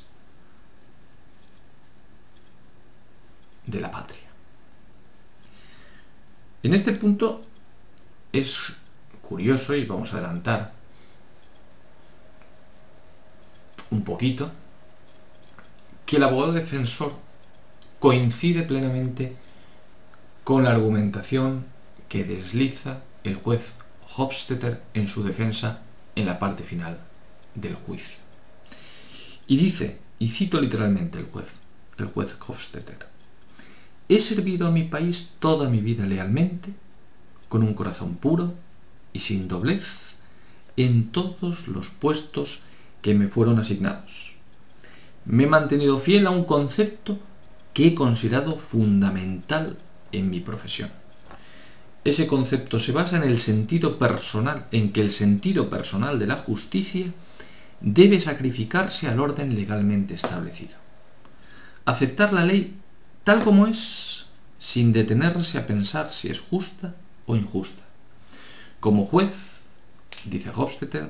[3.67, 4.32] de la patria.
[6.63, 7.43] En este punto
[8.31, 8.73] es
[9.21, 10.71] curioso y vamos a adelantar
[13.91, 14.49] un poquito
[16.05, 17.13] que el abogado defensor
[17.99, 19.35] coincide plenamente
[20.45, 21.65] con la argumentación
[22.07, 23.73] que desliza el juez
[24.15, 25.81] Hofstetter en su defensa
[26.15, 26.97] en la parte final
[27.55, 28.17] del juicio.
[29.47, 31.47] Y dice, y cito literalmente el juez,
[31.97, 33.12] el juez Hofstetter,
[34.09, 36.73] he servido a mi país toda mi vida lealmente,
[37.49, 38.53] con un corazón puro
[39.13, 40.15] y sin doblez,
[40.77, 42.61] en todos los puestos
[43.01, 44.35] que me fueron asignados.
[45.25, 47.19] Me he mantenido fiel a un concepto
[47.73, 49.77] que he considerado fundamental
[50.11, 50.89] en mi profesión
[52.03, 56.35] ese concepto se basa en el sentido personal, en que el sentido personal de la
[56.35, 57.13] justicia
[57.79, 60.75] debe sacrificarse al orden legalmente establecido.
[61.85, 62.77] Aceptar la ley
[63.23, 64.25] tal como es,
[64.59, 67.83] sin detenerse a pensar si es justa o injusta.
[68.79, 69.31] Como juez,
[70.25, 71.07] dice Hofstetter,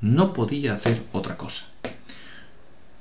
[0.00, 1.66] no podía hacer otra cosa.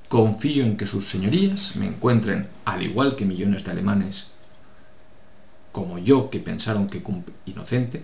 [0.10, 4.28] Confío en que sus señorías me encuentren, al igual que millones de alemanes
[5.72, 7.02] como yo, que pensaron que
[7.46, 8.04] inocente,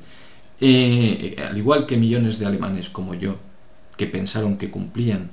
[0.60, 3.38] eh, al igual que millones de alemanes como yo,
[3.96, 5.30] que pensaron que cumplían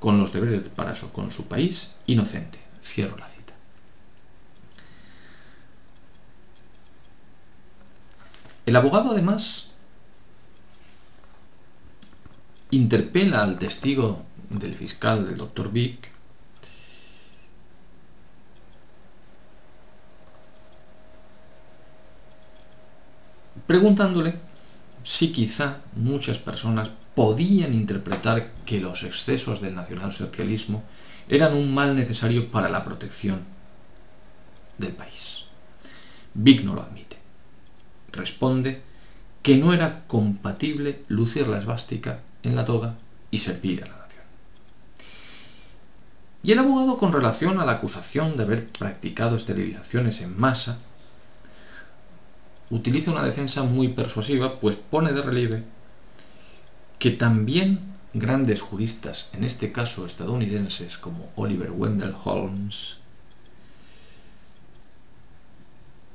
[0.00, 2.58] con los deberes para con su país, inocente.
[2.82, 3.28] Cierro la
[8.66, 9.70] El abogado además
[12.70, 16.10] interpela al testigo del fiscal, del doctor Vick,
[23.68, 24.34] preguntándole
[25.04, 30.82] si quizá muchas personas podían interpretar que los excesos del nacionalsocialismo
[31.28, 33.44] eran un mal necesario para la protección
[34.76, 35.44] del país.
[36.34, 37.05] Vic no lo admite.
[38.16, 38.82] Responde
[39.42, 42.96] que no era compatible lucir la esvástica en la toga
[43.30, 44.22] y servir a la nación.
[46.42, 50.78] Y el abogado con relación a la acusación de haber practicado esterilizaciones en masa
[52.70, 55.62] utiliza una defensa muy persuasiva, pues pone de relieve
[56.98, 57.80] que también
[58.14, 62.96] grandes juristas, en este caso estadounidenses como Oliver Wendell Holmes,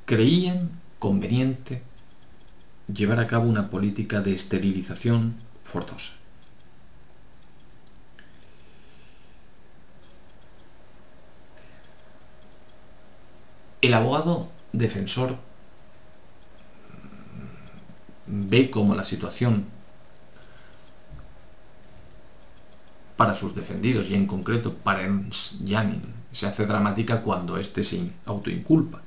[0.04, 1.82] creían conveniente
[2.86, 6.12] llevar a cabo una política de esterilización forzosa.
[13.80, 15.36] El abogado defensor
[18.26, 19.66] ve como la situación
[23.16, 26.02] para sus defendidos y en concreto para Ernst Janin
[26.32, 29.02] se hace dramática cuando éste se autoinculpa.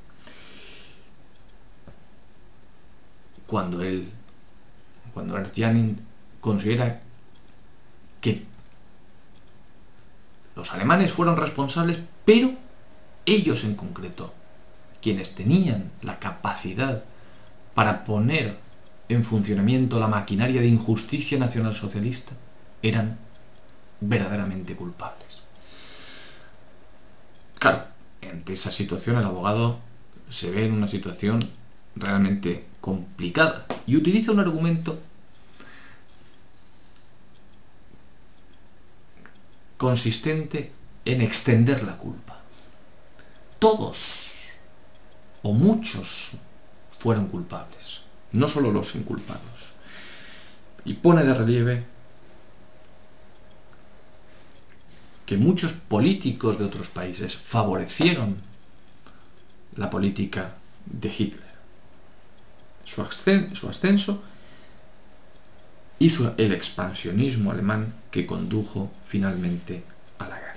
[3.47, 4.11] Cuando él,
[5.13, 5.57] cuando Ernst
[6.41, 7.01] considera
[8.21, 8.43] que
[10.55, 12.51] los alemanes fueron responsables, pero
[13.25, 14.33] ellos en concreto,
[15.01, 17.03] quienes tenían la capacidad
[17.73, 18.57] para poner
[19.09, 22.33] en funcionamiento la maquinaria de injusticia nacional socialista,
[22.81, 23.17] eran
[24.01, 25.39] verdaderamente culpables.
[27.59, 27.83] Claro,
[28.21, 29.79] ante esa situación el abogado
[30.29, 31.39] se ve en una situación
[31.95, 34.99] realmente complicada y utiliza un argumento
[39.77, 40.71] consistente
[41.05, 42.41] en extender la culpa.
[43.59, 44.33] Todos
[45.43, 46.37] o muchos
[46.99, 49.73] fueron culpables, no solo los inculpados.
[50.85, 51.85] Y pone de relieve
[55.25, 58.37] que muchos políticos de otros países favorecieron
[59.75, 61.44] la política de Hitler,
[62.85, 64.23] su, ascenso
[65.99, 69.83] y el expansionismo alemán que condujo finalmente
[70.19, 70.55] a la guerra.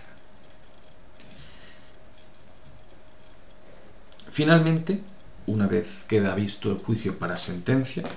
[4.30, 5.02] Finalmente,
[5.46, 8.08] una vez queda visto el juicio para sentencia,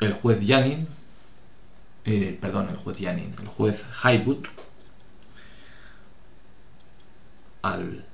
[0.00, 0.88] el juez Janin,
[2.04, 4.46] eh, perdón, el juez Janin, el juez Haywood,
[7.62, 8.06] al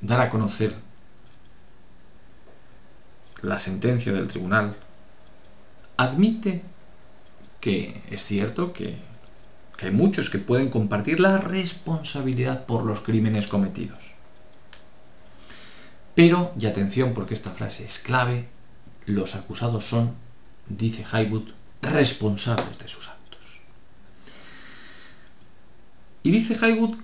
[0.00, 0.74] dar a conocer
[3.42, 4.76] la sentencia del tribunal,
[5.96, 6.62] admite
[7.60, 8.98] que es cierto que,
[9.78, 14.12] hay muchos que pueden compartir la responsabilidad por los crímenes cometidos.
[16.14, 18.48] Pero, y atención porque esta frase es clave,
[19.04, 20.14] los acusados son,
[20.66, 21.50] dice Haywood,
[21.82, 23.40] responsables de sus actos.
[26.22, 26.96] Y dice Haywood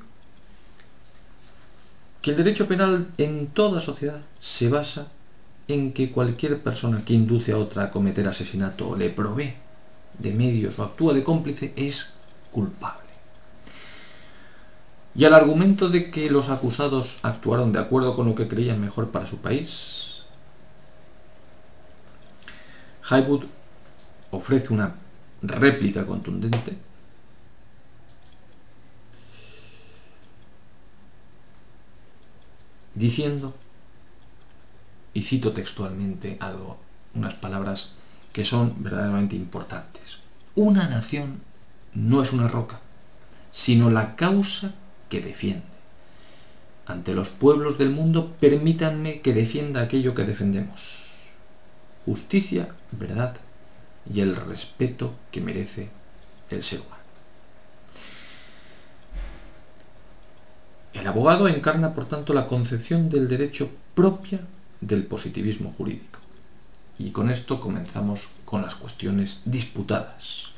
[2.22, 5.08] que el derecho penal en toda sociedad se basa
[5.66, 9.54] en que cualquier persona que induce a otra a cometer asesinato o le provee
[10.18, 12.12] de medios o actúa de cómplice es
[12.52, 13.10] culpable.
[15.14, 19.10] Y al argumento de que los acusados actuaron de acuerdo con lo que creían mejor
[19.10, 20.22] para su país,
[23.08, 23.44] Haywood
[24.30, 24.94] ofrece una
[25.42, 26.78] réplica contundente
[32.94, 33.54] diciendo
[35.14, 36.78] y cito textualmente algo,
[37.14, 37.92] unas palabras
[38.32, 40.18] que son verdaderamente importantes.
[40.54, 41.40] Una nación
[41.94, 42.80] no es una roca,
[43.50, 44.74] sino la causa
[45.08, 45.64] que defiende.
[46.86, 51.04] Ante los pueblos del mundo, permítanme que defienda aquello que defendemos.
[52.04, 53.36] Justicia, verdad
[54.12, 55.90] y el respeto que merece
[56.50, 57.01] el ser humano.
[60.92, 64.40] El abogado encarna, por tanto, la concepción del derecho propia
[64.80, 66.18] del positivismo jurídico.
[66.98, 70.52] Y con esto comenzamos con las cuestiones disputadas.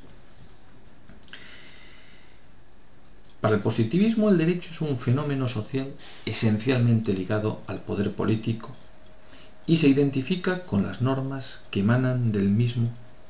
[3.41, 5.93] Para el positivismo el derecho es un fenómeno social
[6.25, 8.71] esencialmente ligado al poder político
[9.67, 12.89] y se identifica con las normas que emanan del mismo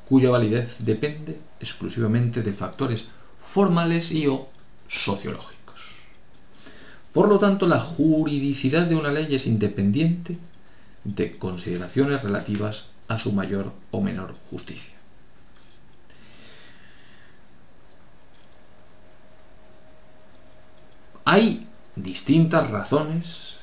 [0.09, 3.09] cuya validez depende exclusivamente de factores
[3.43, 4.49] formales y o
[4.87, 5.64] sociológicos.
[7.15, 10.37] Por lo tanto, la juridicidad de una ley es independiente
[11.05, 14.93] de consideraciones relativas a su mayor o menor justicia.
[21.25, 23.59] Hay distintas razones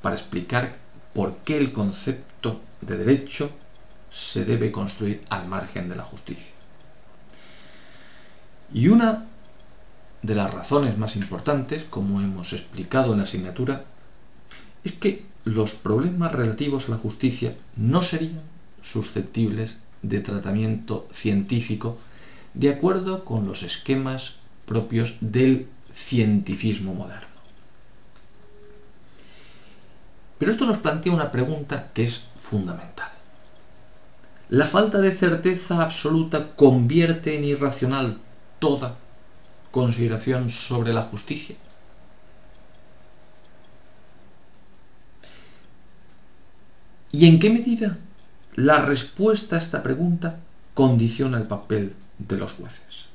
[0.00, 0.76] para explicar
[1.12, 3.50] por qué el concepto de derecho
[4.10, 6.52] se debe construir al margen de la justicia.
[8.72, 9.26] Y una
[10.24, 13.84] de las razones más importantes, como hemos explicado en la asignatura,
[14.82, 18.40] es que los problemas relativos a la justicia no serían
[18.80, 21.98] susceptibles de tratamiento científico
[22.54, 27.34] de acuerdo con los esquemas propios del cientifismo moderno.
[30.38, 33.10] Pero esto nos plantea una pregunta que es fundamental.
[34.48, 38.18] ¿La falta de certeza absoluta convierte en irracional
[38.58, 38.96] toda
[39.74, 41.56] consideración sobre la justicia.
[47.10, 47.98] ¿Y en qué medida
[48.54, 50.38] la respuesta a esta pregunta
[50.74, 53.06] condiciona el papel de los jueces?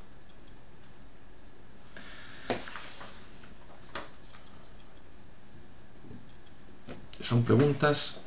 [7.21, 8.19] Son preguntas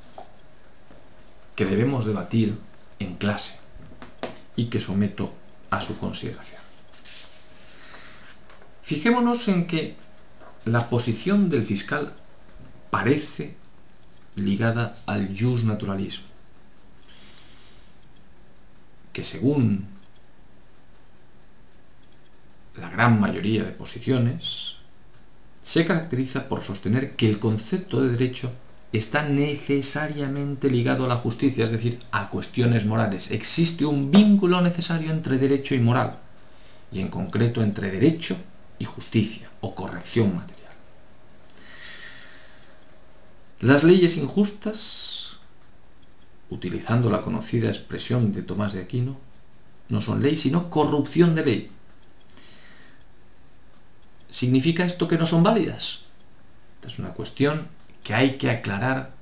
[1.54, 2.56] que debemos debatir
[2.98, 3.58] en clase
[4.56, 5.34] y que someto
[5.68, 6.61] a su consideración.
[8.92, 9.94] Fijémonos en que
[10.66, 12.12] la posición del fiscal
[12.90, 13.54] parece
[14.36, 16.26] ligada al jus naturalismo,
[19.14, 19.86] que según
[22.76, 24.74] la gran mayoría de posiciones,
[25.62, 28.52] se caracteriza por sostener que el concepto de derecho
[28.92, 33.30] está necesariamente ligado a la justicia, es decir, a cuestiones morales.
[33.30, 36.18] Existe un vínculo necesario entre derecho y moral,
[36.92, 38.36] y en concreto entre derecho
[38.82, 40.72] y justicia o corrección material.
[43.60, 45.36] Las leyes injustas,
[46.50, 49.16] utilizando la conocida expresión de Tomás de Aquino,
[49.88, 51.70] no son ley, sino corrupción de ley.
[54.28, 56.00] ¿Significa esto que no son válidas?
[56.74, 57.68] Esta es una cuestión
[58.02, 59.12] que hay que aclarar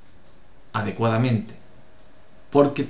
[0.73, 1.55] adecuadamente,
[2.51, 2.89] porque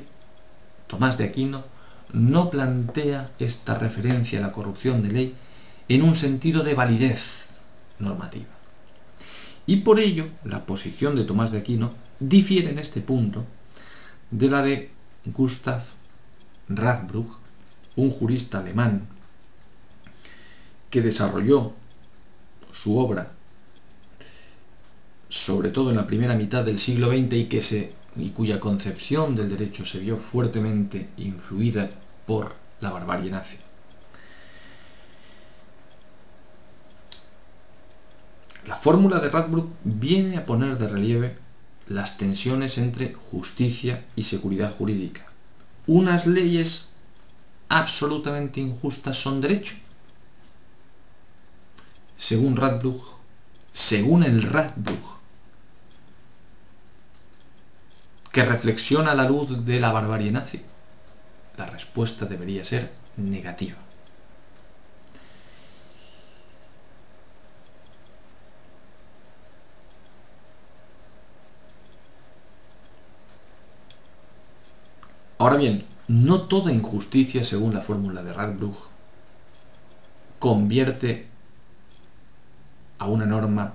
[0.87, 1.64] Tomás de Aquino
[2.12, 5.37] no plantea esta referencia a la corrupción de ley
[5.91, 7.47] en un sentido de validez
[7.99, 8.47] normativa.
[9.66, 13.45] Y por ello, la posición de Tomás de Aquino difiere en este punto
[14.30, 14.91] de la de
[15.26, 15.82] Gustav
[16.68, 17.32] Radbruch,
[17.97, 19.09] un jurista alemán
[20.91, 21.72] que desarrolló
[22.70, 23.32] su obra
[25.28, 29.34] sobre todo en la primera mitad del siglo XX y, que se, y cuya concepción
[29.34, 31.91] del derecho se vio fuertemente influida
[32.26, 33.57] por la barbarie nazi.
[38.67, 41.37] La fórmula de Radbruch viene a poner de relieve
[41.89, 45.27] las tensiones entre justicia y seguridad jurídica.
[45.87, 46.91] Unas leyes
[47.69, 49.75] absolutamente injustas son derecho.
[52.17, 53.03] Según Radbruch,
[53.73, 55.21] según el Radbruch,
[58.31, 60.61] que reflexiona a la luz de la barbarie nazi?
[61.57, 63.79] La respuesta debería ser negativa.
[75.41, 78.76] Ahora bien, no toda injusticia, según la fórmula de Radbruch,
[80.38, 81.28] convierte
[82.99, 83.72] a una norma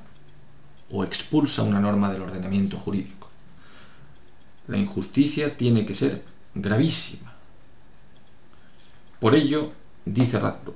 [0.91, 3.29] o expulsa una norma del ordenamiento jurídico.
[4.67, 7.33] La injusticia tiene que ser gravísima.
[9.19, 9.71] Por ello,
[10.05, 10.75] dice Radbruch,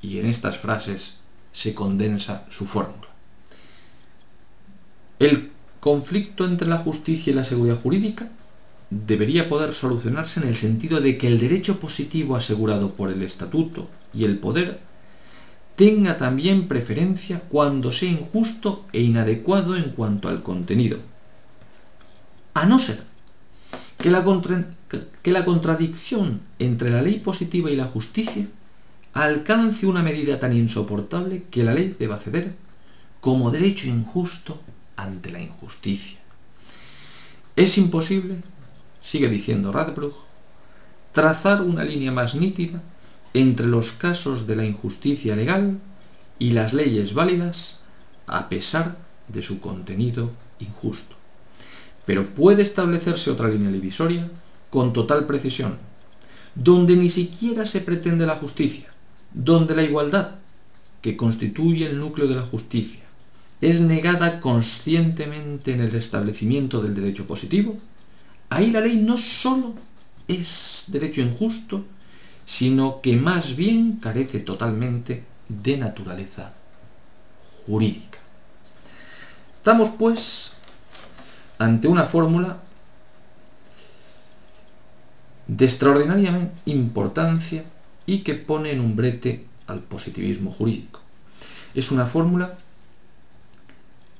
[0.00, 1.16] y en estas frases
[1.52, 3.08] se condensa su fórmula.
[5.18, 8.30] El conflicto entre la justicia y la seguridad jurídica
[8.90, 13.88] debería poder solucionarse en el sentido de que el derecho positivo asegurado por el estatuto
[14.12, 14.80] y el poder
[15.76, 20.98] tenga también preferencia cuando sea injusto e inadecuado en cuanto al contenido,
[22.52, 23.04] a no ser
[23.96, 24.24] que la,
[25.22, 28.46] que la contradicción entre la ley positiva y la justicia
[29.12, 32.54] alcance una medida tan insoportable que la ley deba ceder
[33.20, 34.60] como derecho injusto
[34.96, 36.18] ante la injusticia.
[37.56, 38.36] Es imposible,
[39.00, 40.14] sigue diciendo Radbruch,
[41.12, 42.82] trazar una línea más nítida
[43.34, 45.78] entre los casos de la injusticia legal
[46.38, 47.80] y las leyes válidas
[48.26, 48.96] a pesar
[49.28, 51.16] de su contenido injusto.
[52.06, 54.30] Pero puede establecerse otra línea divisoria
[54.70, 55.78] con total precisión,
[56.54, 58.88] donde ni siquiera se pretende la justicia,
[59.32, 60.36] donde la igualdad,
[61.02, 63.04] que constituye el núcleo de la justicia,
[63.60, 67.76] es negada conscientemente en el establecimiento del derecho positivo,
[68.50, 69.74] ahí la ley no sólo
[70.28, 71.84] es derecho injusto,
[72.44, 76.52] sino que más bien carece totalmente de naturaleza
[77.66, 78.18] jurídica.
[79.56, 80.52] Estamos pues
[81.58, 82.58] ante una fórmula
[85.46, 87.64] de extraordinaria importancia
[88.06, 91.00] y que pone en un brete al positivismo jurídico.
[91.74, 92.56] Es una fórmula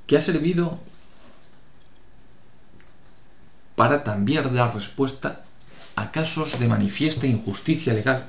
[0.06, 0.78] que ha servido
[3.80, 5.40] para también dar respuesta
[5.96, 8.26] a casos de manifiesta injusticia legal,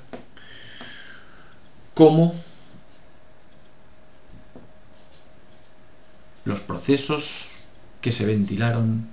[1.94, 2.36] como
[6.46, 7.66] los procesos
[8.00, 9.10] que se ventilaron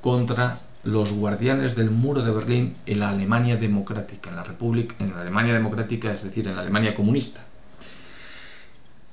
[0.00, 5.12] contra los guardianes del muro de Berlín en la Alemania democrática, en la República, en
[5.12, 7.44] la Alemania democrática, es decir, en la Alemania comunista.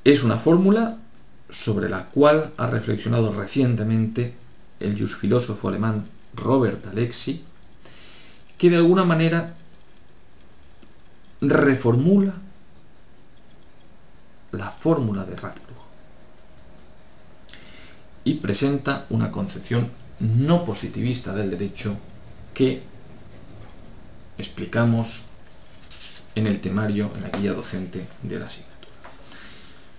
[0.04, 0.98] Es una fórmula
[1.52, 4.42] sobre la cual ha reflexionado recientemente
[4.82, 6.06] el filósofo alemán
[6.36, 7.44] Robert Alexi,
[8.58, 9.56] que de alguna manera
[11.42, 12.34] reformula
[14.52, 15.72] la fórmula de Radcliffe
[18.24, 21.98] y presenta una concepción no positivista del derecho
[22.54, 22.84] que
[24.38, 25.24] explicamos
[26.36, 28.94] en el temario, en la guía docente de la asignatura.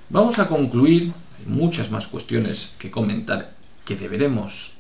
[0.09, 3.55] Vamos a concluir, hay muchas más cuestiones que comentar
[3.85, 4.74] que deberemos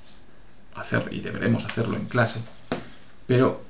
[0.74, 2.40] hacer y deberemos hacerlo en clase,
[3.26, 3.62] pero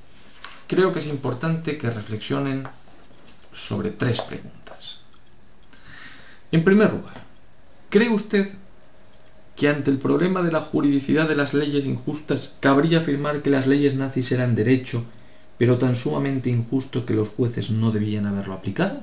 [0.66, 2.66] creo que es importante que reflexionen
[3.52, 5.00] sobre tres preguntas.
[6.50, 7.14] En primer lugar,
[7.90, 8.52] ¿cree usted
[9.56, 13.66] que ante el problema de la juridicidad de las leyes injustas cabría afirmar que las
[13.66, 15.04] leyes nazis eran derecho,
[15.58, 19.02] pero tan sumamente injusto que los jueces no debían haberlo aplicado?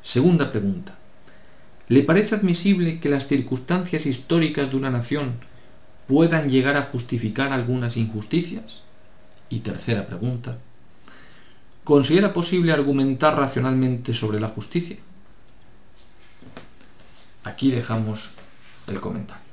[0.00, 0.96] Segunda pregunta.
[1.92, 5.34] ¿Le parece admisible que las circunstancias históricas de una nación
[6.08, 8.80] puedan llegar a justificar algunas injusticias?
[9.50, 10.56] Y tercera pregunta.
[11.84, 14.96] ¿Considera posible argumentar racionalmente sobre la justicia?
[17.44, 18.30] Aquí dejamos
[18.86, 19.51] el comentario.